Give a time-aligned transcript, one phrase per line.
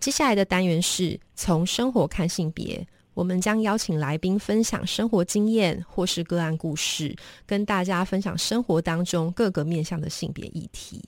[0.00, 7.14] 接下来的单元是从生活看性别，我们将邀请来宾分享生活经验或是个案故事，
[7.44, 11.02] 跟大家分享生活当中各个面向的性别议题。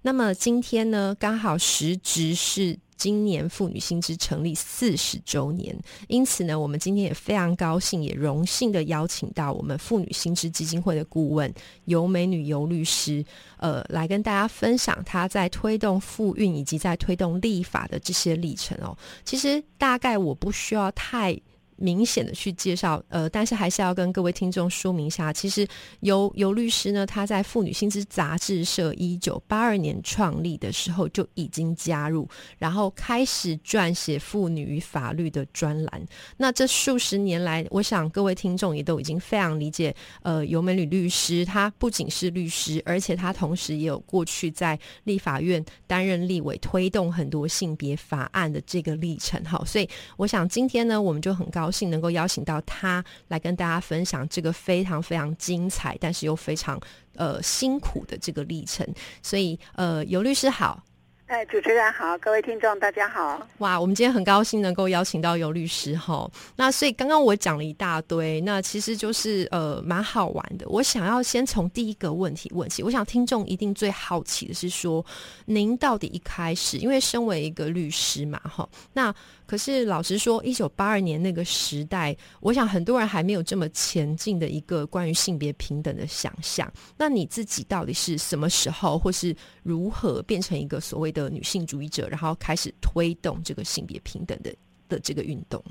[0.00, 2.78] 那么今天呢，刚好时值是。
[3.02, 11.52] 今年妇女新知成立四十周年，因此呢，我们今天也非常高兴，也荣幸的邀请到我们妇女新知基金会的顾问
[11.86, 13.24] 尤美女尤律师，
[13.56, 18.96] 呃，来跟大家分享她在推动妇运以及在推动立法的这些历程哦。
[19.24, 21.36] 其实大概我不需要太。
[21.82, 25.66] 明显的去介绍，呃，但是还是要跟各位听众说明一下，其实
[26.00, 36.06] 尤尤律师呢，他在妇女薪资杂志社一九八二年创立的时候就已经加入，然后开始撰写妇女与法律的专栏。
[36.36, 49.44] 那这数十年来，我想各位听众也都已经非常理解，呃，尤美女律师，她不仅是律师，而且她同时也有过去在立法院担任立委，推动很多性别法案的这个历程。
[49.44, 51.71] 好，所以我想今天呢，我们就很高。
[51.90, 56.78] 能够邀请到他来跟大家分享这个非常非常精彩，但是又非常
[57.16, 58.86] 呃辛苦的这个历程。
[59.22, 60.84] 所以呃，尤律师好。
[61.32, 63.48] 哎，主持人好，各位听众大家好。
[63.56, 66.30] 哇，我们今天很高兴能够邀请到尤律师哈。
[66.56, 70.68] 那所以刚刚我讲了一大堆，那其实就是呃蛮好玩的。
[70.68, 75.02] 我想要先从第一个问题问起，我想听众一定最好奇的是说，
[75.46, 79.14] 您到底一开始，因为身为一个律师嘛哈，那。
[79.44, 86.72] 可是老实说，一九八二年那个时代，我想很多人还没有这么前进的一个关于性别平等的想象。
[86.96, 94.54] 那你自己到底是什么时候，或是如何变成一个所谓的女性主义者，然后开始推动这个性别平等的
[94.88, 95.62] 的这个运动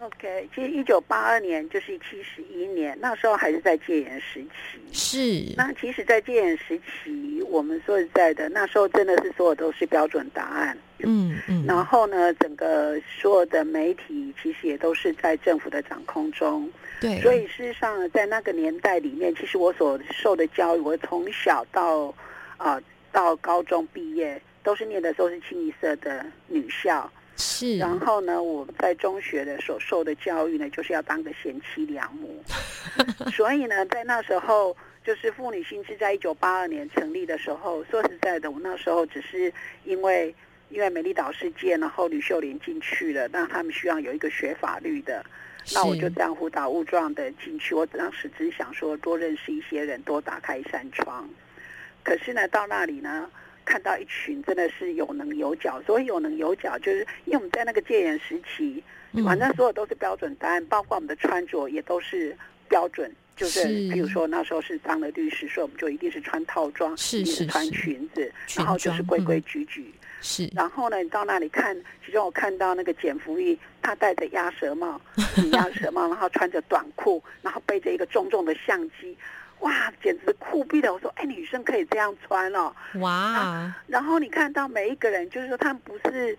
[0.00, 4.80] ？OK，其实一九八二年就是七十一年，那时候还是在戒严时期。
[4.92, 5.54] 是。
[5.56, 10.78] 那其实，在戒严时期，我们说实在的，那时候真的是所有都是标准答案。
[11.00, 11.66] 嗯嗯。
[11.66, 16.66] 然后呢，整个所有的媒体其实也都是在政府的掌控中。
[16.98, 17.20] 对。
[17.20, 22.14] 所以事实上，在那个年代里面，其实我所受的教育，我从小到
[22.56, 22.80] 啊
[23.12, 27.10] 到高中毕业，都是念的都是清一色的女校。
[27.36, 32.44] 是，然后呢，我在中学的所受的教育呢，就是要当个贤妻良母。
[33.32, 39.50] 所以呢，在那时候，就是妇女新知在一九八二年成立的时候，说实在的，我那时候只是
[39.84, 40.34] 因为
[40.68, 45.24] 因为美丽岛事件，然后吕秀莲进去了，那他们需要有一个学法律的，
[45.72, 47.74] 那我就这样误打误撞的进去。
[47.74, 51.26] 我当时只是想说多认识一些人，多打开一扇窗。
[52.04, 53.30] 可是呢，到那里呢？
[53.70, 58.82] 看到一群真的是有棱有角，所以有棱有角，就是因为我们在那个戒严时期，
[59.24, 62.36] 反正所有都是标准答案，包括我们的穿着也都是
[62.68, 69.94] 标准，就是比如说那时候是当了律师，所以我们就一定是穿套装，一定是穿裙子，然后就是规规矩矩。
[70.20, 75.00] 是，然后呢，你到那里看，其中我看到那个简福玉，他戴着鸭舌帽，
[75.52, 79.16] 鸭舌帽，然后穿着短裤，然后背着一个重重的相机。
[79.60, 80.92] 哇，简直酷毙了！
[80.92, 82.72] 我说，哎，女生可以这样穿哦。
[82.94, 86.38] 哇，然后你看到每一个人，就是说他们不是。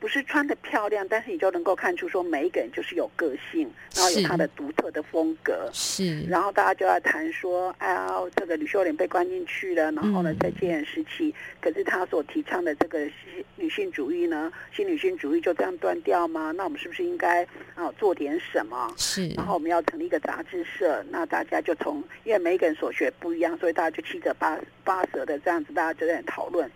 [0.00, 5.70] 不是穿的漂亮，但是你就能够看出说每一个人就是有个性，然后有他的独特的风格。
[5.72, 13.08] 是，然后大家就要谈说，哎呀，这个吕秀莲被关进去了，然后呢，在戒严时期，可是他所提倡的这个
[13.56, 16.52] 女性主义呢，新女性主义就这样断掉吗？
[16.52, 17.42] 那我们是不是应该
[17.74, 18.92] 啊做点什么？
[18.98, 26.70] 是，然后我们要成立一个杂志社，那大家就从因为每一个人所学不一样，所以大家就七折八八折的这样子，大家就在讨论。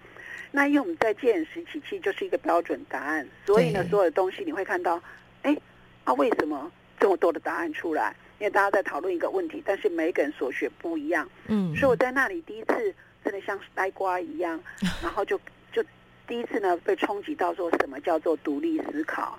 [0.50, 5.00] 那因为我们在戒严时期，其实就是一个标准答案，所以呢，所有的东西你会看到，
[5.42, 5.56] 哎，
[6.04, 8.14] 啊，为什么这么多的答案出来？
[8.40, 14.58] 因为大家在讨论一个问题，但是每个人所学不一样，嗯，所以我在那里第一次真的像呆瓜一样，
[15.02, 15.36] 然后就
[15.72, 15.82] 就
[16.26, 19.36] 第一次呢被冲击到说什么叫做独立思考，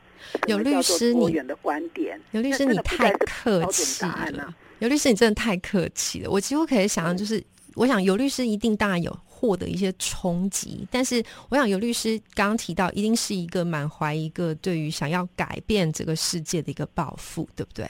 [0.47, 7.41] 有律师多元的观点，有律师你太客气了，有律师你真的太客气了，我几乎可以想象，就是
[7.75, 9.17] 我想有律师一定当然有。
[9.39, 17.87] 获得一些冲击，但是我想尤律师刚刚提到，一定是一个满怀一个对于想要改变这个世界的一个抱负，对不对？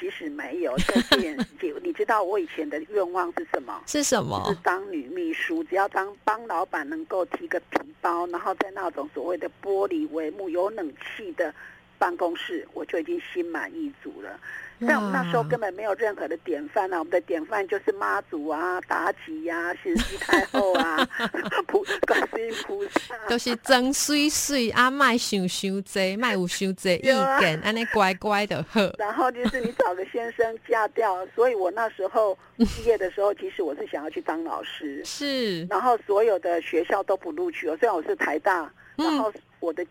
[0.00, 1.38] 其实没有，这点
[1.84, 3.80] 你知道我以前的愿望是什么？
[3.86, 4.44] 是什么？
[4.48, 11.54] 是当女秘书，只要当帮老板能够提个皮包，然后在那种所谓的玻璃帷幕、有冷气的
[11.98, 14.40] 办公室，我就已经心满意足了。
[14.86, 16.98] 在我们那时候根本没有任何的典范啊！
[16.98, 21.08] 我们的典范就是妈祖啊、妲己呀、慈禧 太后啊、
[21.66, 27.02] 菩观世音菩萨，都是真水水啊，卖想想济，卖有想济 意
[27.40, 28.94] 见，安尼乖乖的喝。
[28.98, 35.64] 然后就是你找个先生嫁掉，所以我那时候毕业的时候，其实我是想要去当老师，是。
[35.66, 39.84] 然后所有的学校都不录取哦，虽然我是台大，然后我的。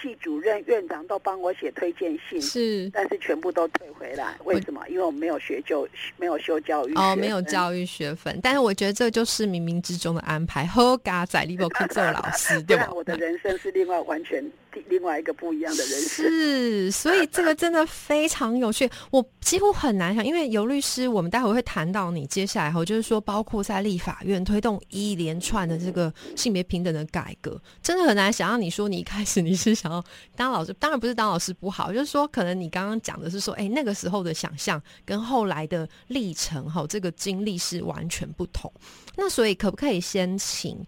[0.00, 4.36] 系主任、院长都帮我写推荐信，是，但是全部都退回来。
[4.44, 4.82] 为什么？
[4.88, 8.38] 因为我没有学就没有修教育哦，没有教育学分。
[8.42, 10.66] 但是我觉得这就是冥冥之中的安排。
[10.66, 12.88] 喝嘎仔，你不可以做老师， 对吧？
[12.94, 14.44] 我的人生是另外完全。
[14.88, 18.88] 另外一个不一样的人是，所以这个真的非常有趣。
[19.10, 28.60] 我几乎很难想，因为尤律师，我们待会会谈到你接下来后，就是说，包括在立法院推动一连串的这个性别平等的改革，真的很难想象。
[28.60, 30.04] 你说你一开始你是想要
[30.36, 38.72] 当老师，当然不是当老师不好，就是说，可能你刚刚讲的是说，哎，那个时候的想象跟后来的历程哈，这个经历是完全不同。
[39.16, 40.78] 那所以可不可以先请？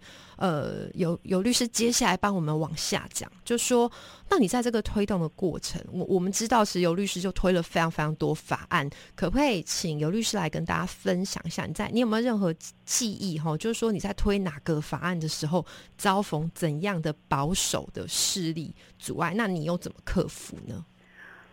[0.41, 3.89] 呃，有有律师接下来帮我们往下讲，就说，
[4.27, 11.65] 那你在这个推动的过程，我我们知道是有律师就推了非常非常多法案，可不可以请有律师来跟大家分享一下？
[11.67, 12.51] 你在你有没有任何
[12.83, 13.55] 记忆哈？
[13.55, 15.63] 就是说你在推哪个法案的时候，
[15.95, 19.35] 遭逢怎样的保守的势力阻碍？
[19.35, 20.83] 那你又怎么克服呢？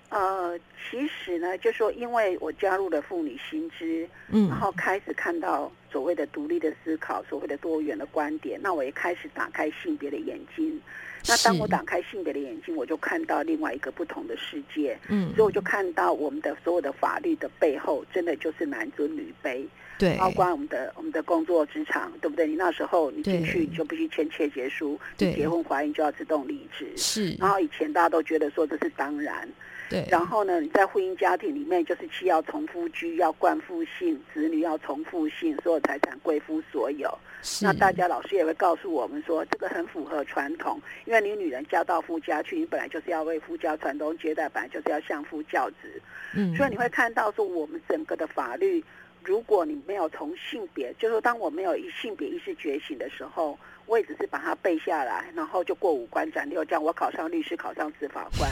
[0.09, 0.59] 呃，
[0.91, 10.81] 其实呢，就说因为我加入了妇女新知，嗯，然后开始看到所谓的独立的思考，所谓的多元的观点，那我也开始打开性别的眼睛。
[11.27, 19.67] 那当我打开性别的眼睛，我就看到另外一个不同的世界，嗯，所以我就看到我们的所有的法律的背后，真的就是男尊女卑，
[19.99, 22.47] 对，包括我们的我们的工作职场，对不对？
[22.47, 27.35] 你那时候你进去就必须签切结书，你结婚怀孕就要自动离职，是。
[27.39, 29.49] 然后以前大家都觉得说这是当然。
[29.89, 30.61] 对，然后呢？
[30.61, 37.17] 你在婚姻家庭里面，就是妻要从夫居，要冠夫姓，子女要从父姓，所有财产归夫所有。
[37.63, 46.03] 那大家老师也会告诉我们说，这个很符合传统，因为你女人嫁到夫家去，你本来就是要为夫家传宗接代，本来就是要相夫教子。
[46.35, 48.85] 嗯，所以你会看到说，我们整个的法律，
[49.25, 58.51] 如果你没有从性别，就是说，当我没有一性别意识觉醒的时候，我也只是把它背下来，然后就过五关斩六将，我考上律师，考上司法官。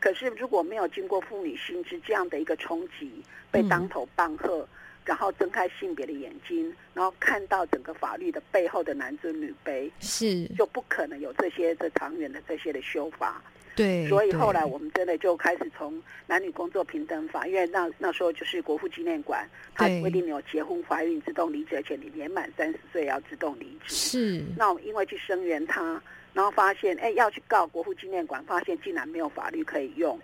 [0.00, 4.66] 可是如果没有经过妇女心智这样的一个冲击，被当头棒喝，
[5.04, 13.42] 然后睁开性别的眼睛，然后看到整个法律的背后的男尊女卑，是就不可能有这些的长远的这些的修法。
[13.76, 23.94] 对，所以后来我们真的就开始从男女工作平等法，因为那那时候就是国父纪念馆，它规定有结婚怀孕自动离职，而且你年满三十岁要自动离职。
[23.94, 26.02] 是，那我们因为去声援他。
[26.32, 30.16] 然后发现，哎，要去告国父纪念馆，发现竟然没有法律可以用，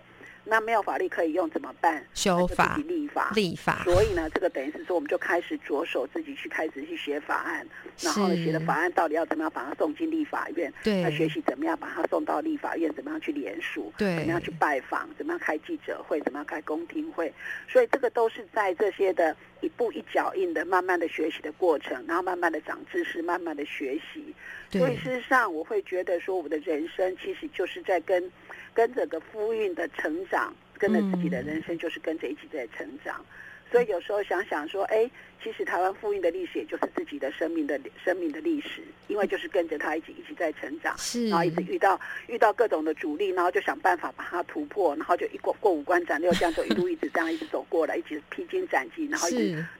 [0.49, 2.05] 那没有法律可以用怎么办？
[2.13, 3.81] 修法、立法、立法。
[3.83, 7.67] 所以呢，这个等于是说，我们就开始着手自己去开始去写法案，
[8.01, 10.73] 然后写的法案到底要怎么样把它送进立法院？
[10.83, 13.91] 对，要学习怎么样把它送到立法院，怎么样去联署？
[13.97, 15.09] 对，怎么样去拜访？
[15.17, 16.19] 怎么样开记者会？
[16.21, 17.33] 怎么样开公听会？
[17.67, 24.26] 所以这个都是在这些的一步一脚印的慢慢的学习的过程，然后慢慢的长知识，慢慢的学习。
[24.71, 28.31] 所以事实上，我会觉得说，我的人生其实就是在跟，
[28.73, 33.25] 跟整个夫运的成长，跟着自己的人生就是跟着一起在成长。
[33.69, 35.11] 所以有时候想想说，哎，
[35.43, 40.95] 其实台湾夫运的历史也就是自己的生命的生命的历史，因为就是跟着他一起一起在成长，
[41.29, 49.27] 然后一直遇到遇到各种的阻力，然后就想办法把它突破，然后就一过过五关斩六将，就一路一直这样一直走过来，一直披荆斩棘，然后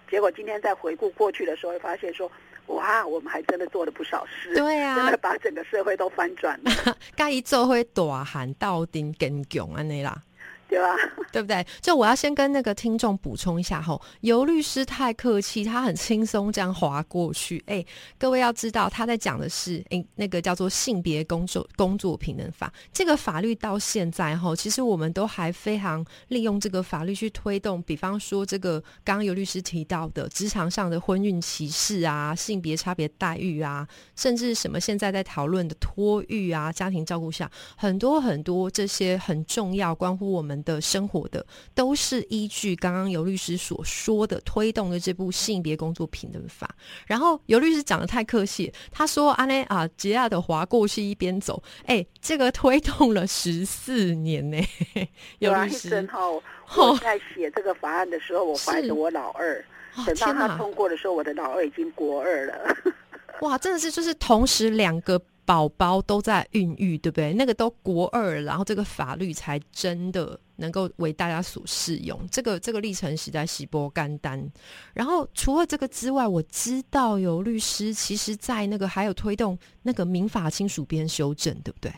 [0.09, 2.29] 结果今天在回顾过去的时候，会发现说，
[2.67, 6.71] 哇，我们还真的做了不少事，对啊，真的把整个社会都翻转了，
[7.15, 10.23] 该一做会大喊到顶更强安尼啦。
[10.69, 10.95] 对吧？
[11.31, 11.65] 对不对？
[11.81, 17.63] 就我要先跟那个听众补充一下吼，尤律师太客气，他很轻松这样划过去。
[17.67, 17.83] 哎，
[18.17, 22.71] 各位要知道，他在讲的是哎，那个叫做性别工作工作平等法。
[22.91, 40.56] 这个法律到现在吼，其实我们都还非常利用这个法律去推动，比方说这个刚刚尤律师提到的职场上的婚孕歧视啊、性别差别待遇啊，甚至什么现在在讨论的托育啊、家庭照顾下，很多很多这些很重要关乎我们。
[40.57, 41.45] 们的生活的，
[41.75, 46.75] 都是依据刚刚尤律师所说的推动的这部性别工作平等法。
[47.05, 54.57] 然后尤律师讲的太客气，他说：“阿内啊，杰亚的划过去一边走。”哎，这个推动了十四年呢。
[55.39, 56.27] 尤律师哈，
[56.75, 59.63] 我在写这个法案的时候，我怀着我老二，
[60.05, 62.75] 等到他通过的时候，我的老二已经国二了。
[63.41, 65.21] 哇，真的是就是同时两个。
[65.47, 67.33] 宝宝都在孕育，对不对？
[67.35, 72.19] 那个都国二，然后这个法律才真的能够为大家所适用。
[72.29, 74.47] 这个这个历程实在喜波干单。
[74.93, 81.91] 然后除了这个之外，我知道有律师其实在那个还有推动那个民法亲属编修正，对不对？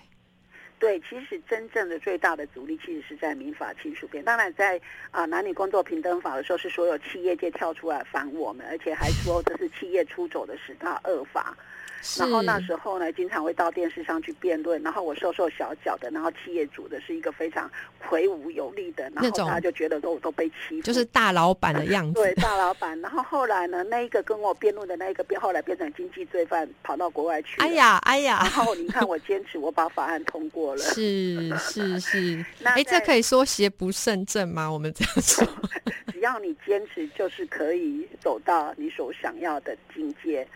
[0.80, 4.24] 对，其实真正的最大的阻力其实是在民法亲属编。
[4.24, 4.80] 当然，在
[5.12, 11.56] 啊男女工作平等法的时候，是所有企业界跳出来反我们，而且还说这是企业出走的十大恶法。
[12.18, 14.82] 然后那时候呢，经常会到电视上去辩论。
[14.82, 17.70] 然后我瘦瘦小小的，然后企业主的是一个非常
[18.08, 22.14] 魁梧有力的，然后他就觉得都都被欺负，就是大老板的样子。
[22.14, 22.98] 对，大老板。
[23.02, 27.60] 然后后来呢，那一个跟我辩论的那一个变，后来变成经济罪犯，跑到国外去。
[27.60, 28.40] 哎呀，哎呀。
[28.44, 30.82] 然后你看，我坚持，我把法案通过了。
[30.82, 32.46] 是是是。
[32.64, 34.72] 哎， 这可以说邪不胜正吗？
[34.72, 35.48] 我们这样说。
[36.12, 40.48] 只要你坚持，就是可以走到你所想要的境界。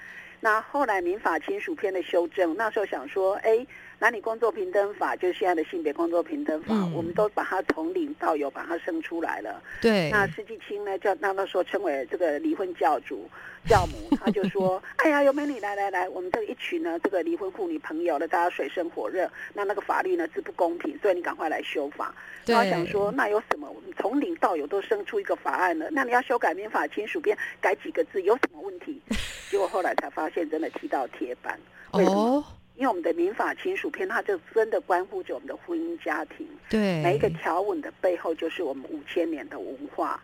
[0.44, 3.66] 那后来民法亲属篇的修正，那时候想说，哎。
[4.00, 9.64] 男女工作平等法就是现在的性别工作平等法，我们都把它从零到有把它生出来了。
[9.82, 10.10] 对。
[10.12, 13.30] 那施纪清呢，叫那那时候称为这个离婚教主、
[13.66, 22.14] 教母， 他就说：“哎呀，有美女来来来，我们这一群呢，这个离婚妇女朋友呢，大家水深火热，那那个法律呢是不公平，所以你赶快来修法。”
[22.46, 23.74] 他想说，那有什么？
[23.98, 29.02] 从零到有都生出一个法案了，那你要修改民法亲属编，改几个字有什么问题？
[29.50, 31.60] 结果后来才发现，真的踢到铁板。
[31.92, 32.44] 哦。
[32.76, 36.46] 因为我们的民法亲属篇，它就真的关乎着我们的婚姻家庭。
[36.68, 40.20] 对，每一个条文的背后，就是我们五千年的文化。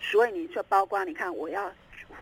[0.00, 1.68] 所以你说，包括你看，我要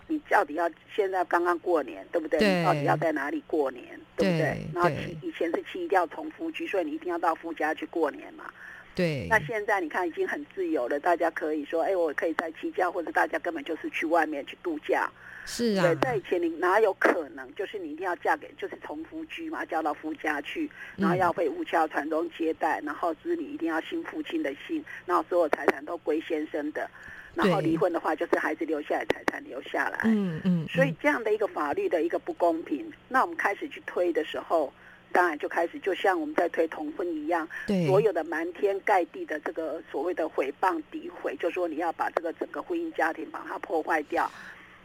[0.06, 2.38] 你到底要现在刚刚过年，对不对？
[2.38, 3.84] 你到底要在哪里过年，
[4.16, 4.56] 对不对？
[4.74, 4.88] 然后
[5.20, 8.50] 以前是妻一定要从夫居，所以你一定要到夫家去过年嘛。
[8.94, 9.26] 对。
[9.28, 15.10] 那现在你看，已经很自由了，大家可以说，哎，我可以在七家，或者大家根本就是去外面去度假。
[15.44, 17.52] 是啊，对，在以前你哪有可能？
[17.56, 26.88] 就是你一定要嫁给，就是从夫居嘛，嫁到夫家去，然后要被务家传宗接代，然后子女一定要姓父亲的姓，然后所有财产都归先生的，
[27.34, 29.98] 然后离婚的话就是孩子留下来财产留下来。
[30.04, 30.64] 嗯嗯。
[30.68, 34.72] 所以这样的一个法律的一个不公平，那我们开始去推的时候，
[35.12, 44.30] 当然就开始就像我们在推同婚一样，对，所有的瞒天盖地的这个所谓的诽谤诋毁，就说你要把这个整个婚姻家庭把它破坏掉。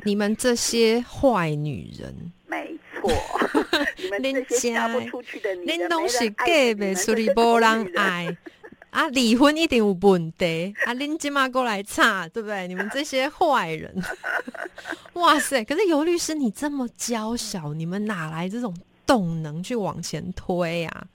[0.04, 2.14] 你们这些坏女人，
[2.46, 3.12] 没错，
[3.98, 8.38] 你们这些嫁不出去的女人，东西给呗，所以无人爱
[8.92, 12.68] 啊，离婚一定有问题啊，恁今嘛过来查，对不对？
[12.68, 13.92] 你们这些坏人，
[15.14, 15.64] 哇塞！
[15.64, 18.72] 可是尤律师，你这么娇小，你们哪来这种
[19.08, 21.08] 动能去往前推啊？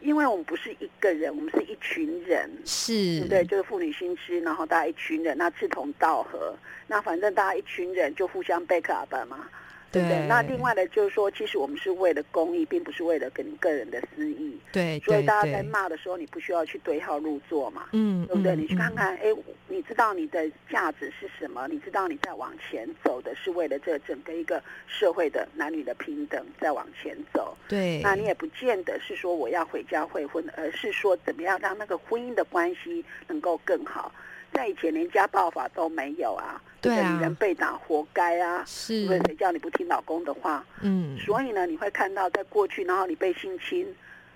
[0.00, 9.48] 因为我们不是一个人，我们是一群人，是对，就是妇女心知，然后大家一群人，那志同道合，那反正大家一群人就互相 back up 嘛。
[9.96, 10.26] 对不对？
[10.28, 14.58] 那另外呢，就是说，其实我们是为了公益，并不是为了跟个人的私益。
[14.72, 17.86] 对，所以大家在骂的时候，你不需要去对号入座嘛。
[17.92, 18.54] 嗯，对不对？
[18.54, 19.34] 你去看看，哎，
[19.68, 21.66] 你知道你的价值是什么？
[21.68, 27.56] 你知道你在往前走的是为了这整个一个社会的男女的平等在往前走。
[27.66, 34.12] 对，那你也不见得是说我要回家会婚，而是说怎么样让那个婚姻的关系能够更好。
[34.56, 40.64] 在以前连家暴法都没有啊，对啊，女人被打活该啊，是，因为谁叫你不听老公的话？
[40.80, 43.86] 嗯，所以呢，你会看到在过去，然后你被性侵，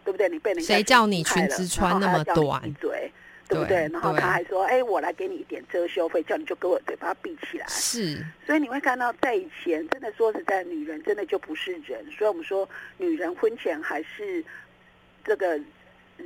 [0.05, 0.29] 对不对？
[0.29, 2.63] 你被人谁叫你裙子穿那么短？
[2.75, 3.11] 嘴，
[3.49, 3.89] 对不对？
[3.91, 7.67] 然后他还说，哎，我来给你一点遮羞费，叫你就给我嘴巴闭起来。
[7.67, 12.05] 是，所以你会看到在以前，真的说实在，女人真的就不是人。
[12.11, 14.45] 所以我们说，女人婚前还是
[15.25, 15.59] 这个。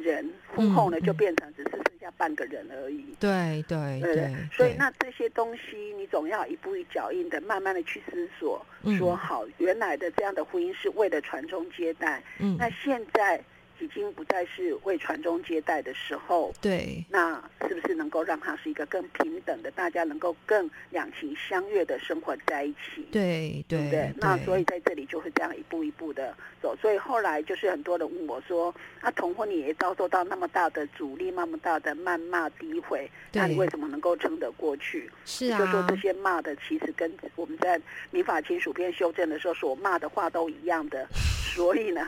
[0.02, 3.04] 人婚后呢，就变成只是剩下半个人而已。
[3.18, 8.64] 对对对，所以那这些东西，你总要一步一脚印的，慢慢的去思索，
[8.98, 12.22] 说好原来的这样的婚姻是为了传宗接代。
[12.38, 13.42] 嗯，那现在。
[13.80, 23.06] 已经不再是为传宗接代的时候，对，那是不是能够让他是一个更平等的，大家能够更两情相悦的生活在一起？
[23.10, 26.76] 对对对，那所以在这里就会这样一步一步的走。
[26.80, 41.06] 所以后来就是很多人问我说：“那同婚你也遭受到那么大的阻力，那么大的谩骂诋毁，那你为什么能够撑得过去？”是啊，就说这些骂的其实跟我们在民法亲属篇修正的时候所骂的话都一样的，
[41.54, 42.06] 所以呢，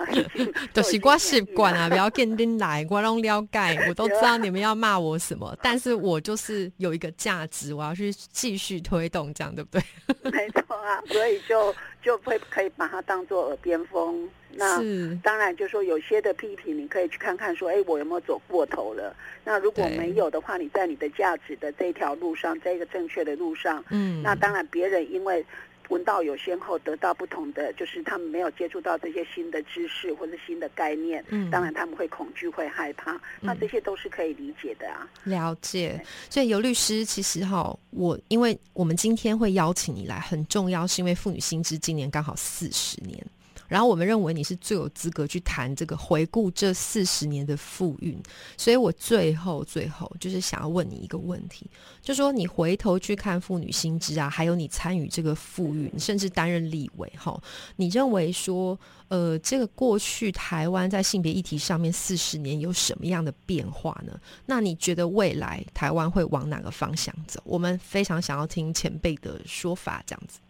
[0.73, 9.83] 都是我是管啊，不要跟丁来，我拢了解，我都知道你们要骂我什么，但是我就是有一个价值，我要去继续推动，这样对不对？
[10.31, 14.29] 没错啊，所以就就会可以把它当做耳边风。
[14.59, 14.81] 那
[15.23, 19.15] 当然，就说有些的批评，你可以去看看，说，哎，我有没有走过头了？
[19.45, 25.45] 那如果没有的话，你在你的价值的这条路上，在一个正确的路上，嗯，那当然，别人因为
[25.89, 35.09] 闻道有先后，得到不同的，就是他们没有接触到这些新的知识或者新的概念，嗯，当然他们会恐惧，会害怕，那这些都是可以理解的啊。
[35.25, 43.25] 了解，所以尤律师，其实哈，我因为我们今天会邀请你来，很重要，是因为妇女新知今年刚好四十年。
[43.69, 48.21] 然后我们认为你是最有资格去谈这个回顾这四十年的复运，
[48.57, 51.71] 所以我最后最后就是想要问你一个问题，
[52.01, 57.41] 就说你回头去看妇女新知啊，还有你参与这个复运，甚至担任立委哈，
[57.77, 64.19] 你认为说呃这个过去台湾在性别议题上面四十年有什么样的变化呢？
[64.47, 67.41] 那你觉得未来台湾会往哪个方向走？
[67.45, 70.41] 我们非常想要听前辈的说法，这样子。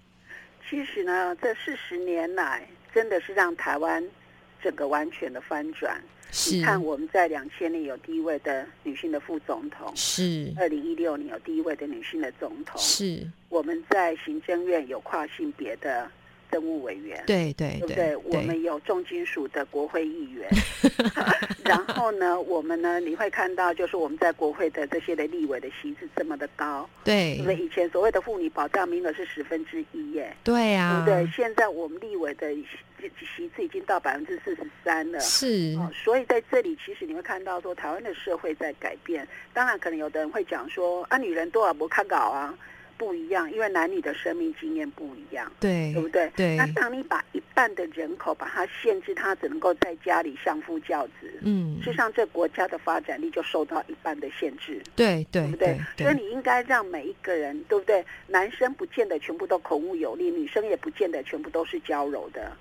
[0.68, 2.66] 其实呢，这四十年来。
[2.96, 4.02] 真的是让台湾
[4.62, 6.00] 整个完全的翻转。
[6.50, 16.10] 你看，我们在两千年有第一位的女性的副总统，是二零一六年有第一位的女性的总统，是我们在行政院有跨性别的。
[16.50, 18.16] 政务委员，对对对对？
[18.16, 20.48] 我们有重金属的国会议员，
[21.64, 31.26] 然后呢，我们呢，你会看到，就是我们在国会的这些的立委的席次这么的高，对，因为以前所谓的妇女保障名额是十分之一耶，对呀，对？
[31.34, 32.54] 现在我们立委的
[33.36, 39.26] 席次已经到百分之四十三了，是，所以在这里其实你会看到说，台湾的社会在改变。
[39.52, 42.56] 当然，可能有的人会讲说，啊，女人多少不看稿啊。
[42.98, 46.30] 不一样，因为男女的生命经验不一样，对，对不对？
[46.36, 46.56] 对。
[46.56, 55.78] 那当你把一半的人口把它限制，他只能够在家里相夫教子，嗯，事实上这国家的发展力就受到一半的限制，对对，对不对？
[55.98, 58.04] 所以你应该让每一个人，对不对？
[58.26, 62.56] 男生不见得全部都孔武有力，女生也不见得全部都是娇柔的。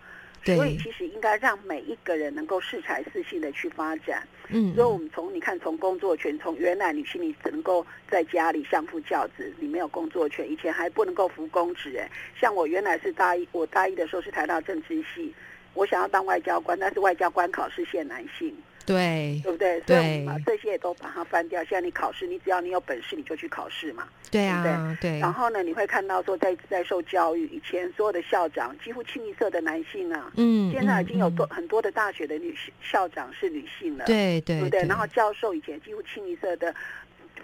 [0.46, 4.28] 所以其实应该让每一个人能够适才适性的去发展。
[4.50, 11.98] 嗯，所以我们从你看，从工作权，从原来女性你只能够在家里相夫教子，你没有工作权，以前还不能够服公职。
[11.98, 12.08] 哎，
[12.40, 15.34] 像我原来是大一，我大一的时候是台大政治系，
[15.74, 18.56] 我想要当外交官，但是外交官考试限男性。
[18.86, 19.82] 对，对不对？
[19.88, 21.64] 所以这些也都把它翻掉。
[21.64, 24.08] 现在你考试，你只要你有本事，你就去考试嘛。
[24.30, 25.20] 对啊，对。
[25.20, 30.32] 然后呢，你会看到说，在在受教育以前，所有的校长几乎清一色的男性啊。
[30.36, 30.72] 嗯。
[30.72, 34.06] 现在已经有多很多的大学的女校长是女性了。
[34.06, 34.60] 对对。
[34.60, 34.86] 对不对？
[34.86, 36.74] 然后教授以前几乎清一色的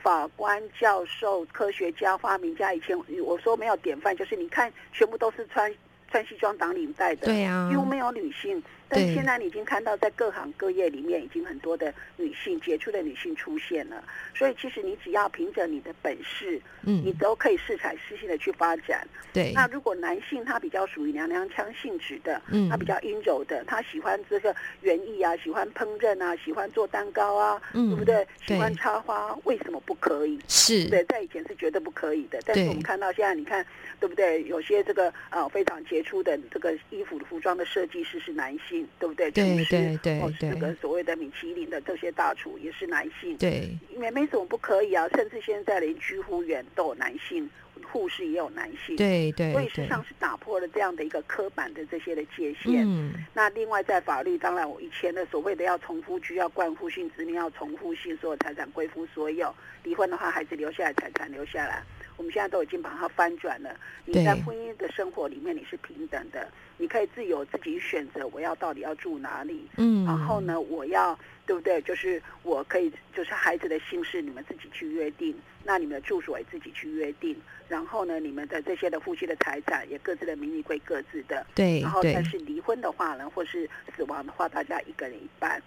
[0.04, 5.74] 法官、教授、科学家、发明家，以前我说没有典范，就是你看，全部都是穿
[6.12, 7.26] 穿西装、打领带的。
[7.26, 7.68] 对呀。
[7.72, 8.62] 几乎没有女性。
[8.92, 14.04] 但现在你已经看到，在各行各业里面，已经很多的女性杰出的女性出现了。
[14.36, 19.08] 所以，其实你只要凭着你的本事，嗯，你都可以适才适性的去发展。
[19.32, 19.54] 对。
[19.54, 28.28] 那如果男性他比较属于娘娘腔性质的，嗯，他比较阴柔的，他喜欢这个园艺啊，喜欢烹饪啊，喜欢做蛋糕啊，嗯对不对？
[28.46, 30.38] 喜欢插花，为什么不可以？
[30.50, 30.90] 是。
[30.90, 32.40] 对，在以前是绝对不可以的。
[32.46, 33.66] 但是我们看到现在，你看，
[34.02, 34.44] 对不对？
[34.44, 38.81] 有些这个呃非常杰出的这个衣服的服装的设计师是男性。
[39.00, 39.32] 对不对？
[39.32, 43.38] 对对对，这个所谓的米其林的这些大厨也是男性。
[43.38, 47.50] 对，没没什么不可以啊，甚至现在连居护员都有男性，
[47.91, 48.96] 护士也有男性。
[48.96, 52.86] 对对，所以实际上是打破了这样的一个刻板的这些的界限。
[52.88, 53.13] 嗯。
[53.34, 61.84] 那另外在法律，当然我以前的所谓的要重复居、要冠夫性子女、要重复性所有财产归夫所有，离婚的话孩子留下来财产留下来。
[62.22, 63.76] 我们现在都已经把它翻转了。
[64.06, 69.68] 你在婚姻的生活里面，你是平等的，你可以自由自己选择我要到底要住哪里。
[69.78, 71.82] 嗯，然后呢，我要对不对？
[71.82, 77.36] 就是我可以，就是孩子的姓氏你们自己去约定，那你们的住所也自己去约定。
[77.68, 81.44] 然后呢，你们的这些的夫妻的财产也各自的名义归各自的。
[81.56, 85.60] 对，然后但是离婚的话呢，或是死亡的话，大家一个人一半。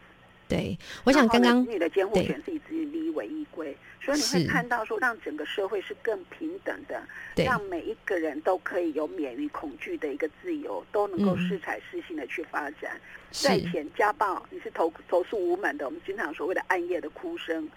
[0.55, 7.03] 对，我想刚刚你的监护权是以子女利益为依归，所以你会看到说，让整个社会是更平等的，
[7.37, 13.01] 让每一个人都可以有免于恐惧的一个自由，都能够适才适性的去发展。
[13.31, 17.69] 在前家暴你是投投诉无门的，我们经常所谓的暗夜的哭声。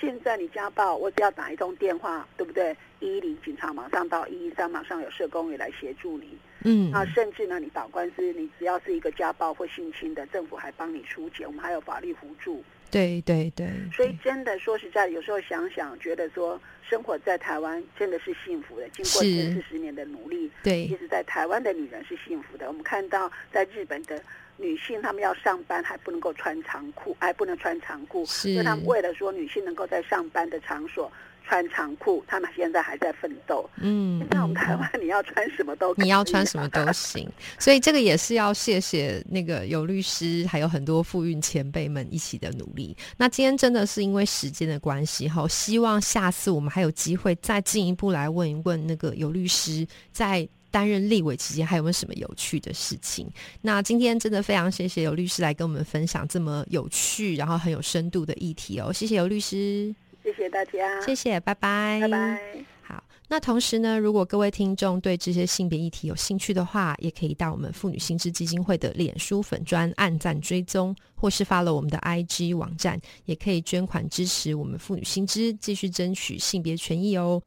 [0.00, 2.74] 现在你家暴，我只要打一通电话，对不对？
[3.00, 6.38] 一一零警察马上到，一一三马上有社工也来协助你。
[6.64, 12.62] 嗯，那甚至呢，你打官司，你只要是一个家暴或性侵的，政府还帮你出钱，我们还有法律辅助。
[12.90, 13.68] 对对对。
[13.92, 18.88] 所以真的说实在，有时候想想，觉得说生活在台湾真的是幸福的。
[18.88, 22.66] 经过这四十年的努力，对，其实在台湾的女人是幸福的。
[22.66, 24.20] 我们看到在日本的
[24.56, 31.10] 女性她们要上班还不能够穿长裤，还不能穿长裤，是所以他们为了说女性能够在上班的场所
[31.46, 33.68] 穿长裤，他们现在还在奋斗。
[33.76, 42.96] 嗯现在我们嗯台湾你要穿什么都可以你要穿什么都行，所以这个也是要谢谢那个有律师，还有很多妇运前辈们一起的努力。
[43.16, 50.48] 那今天真的是因为时间的关系哈，希望下次我们还有机会再进一步来问一问那个有律师在。
[50.72, 53.28] 担任立委期间还有没有什么有趣的事情？
[53.60, 58.92] 那今天真的非常谢谢有律师来跟我们分享这么有趣，然后很有深度的议题哦。
[58.92, 59.92] 谢谢有律师，
[60.40, 62.40] 谢谢大家，谢谢，拜拜，拜拜。
[62.80, 77.42] 好，那同时呢，如果各位听众对这些性别议题有兴趣的话，也可以到我们妇女新知基金会的脸书粉专按赞追踪，或是发了我们的 IG 网站，也可以捐款支持我们妇女新知，继续争取性别权益哦。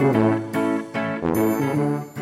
[0.00, 0.47] Thank you.
[1.28, 2.17] Música